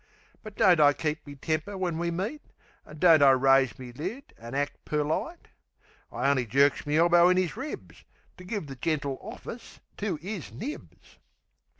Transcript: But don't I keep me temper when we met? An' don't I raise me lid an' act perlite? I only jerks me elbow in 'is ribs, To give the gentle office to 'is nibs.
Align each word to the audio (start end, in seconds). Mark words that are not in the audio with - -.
But 0.41 0.55
don't 0.55 0.79
I 0.79 0.93
keep 0.93 1.27
me 1.27 1.35
temper 1.35 1.77
when 1.77 1.99
we 1.99 2.09
met? 2.09 2.41
An' 2.87 2.97
don't 2.97 3.21
I 3.21 3.29
raise 3.33 3.77
me 3.77 3.91
lid 3.91 4.33
an' 4.35 4.55
act 4.55 4.83
perlite? 4.83 5.49
I 6.11 6.27
only 6.31 6.47
jerks 6.47 6.87
me 6.87 6.97
elbow 6.97 7.29
in 7.29 7.37
'is 7.37 7.55
ribs, 7.55 8.03
To 8.37 8.43
give 8.43 8.65
the 8.65 8.75
gentle 8.75 9.19
office 9.21 9.79
to 9.97 10.17
'is 10.23 10.51
nibs. 10.51 11.19